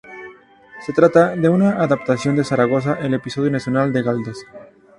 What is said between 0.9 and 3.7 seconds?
trata de una adaptación de "Zaragoza", el Episodio